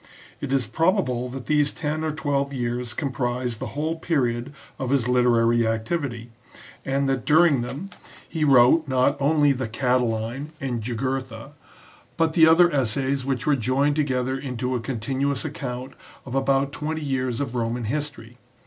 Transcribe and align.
It 0.39 0.51
is 0.51 0.65
probable 0.65 1.29
that 1.29 1.45
these 1.45 1.71
ten 1.71 2.03
or 2.03 2.09
twelve 2.09 2.51
years 2.51 2.95
comprise 2.95 3.57
the 3.59 3.77
whole 3.77 3.97
period 3.97 4.51
of 4.79 4.89
his 4.89 5.07
literary 5.07 5.67
activity, 5.67 6.31
and 6.83 7.07
that 7.07 7.23
during 7.23 7.61
them 7.61 7.91
he 8.27 8.43
wrote, 8.43 8.87
not 8.87 9.15
only 9.19 9.51
the" 9.51 9.67
Catiline" 9.81 10.53
and 10.59 10.81
"Jugurtha," 10.81 11.51
but 12.17 12.33
the 12.33 12.47
other 12.47 12.71
essays 12.71 13.25
which 13.25 13.45
were 13.45 13.55
joined 13.55 13.95
together 13.95 14.35
into 14.39 14.73
a 14.73 14.79
con 14.79 14.97
tinuous 14.97 15.45
account 15.45 15.93
of 16.25 16.33
about 16.33 16.71
twenty 16.71 17.01
years 17.03 17.39
of 17.39 17.53
Roman 17.53 17.83
history. 17.83 18.39